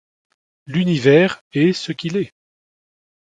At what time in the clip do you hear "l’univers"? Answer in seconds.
0.65-1.43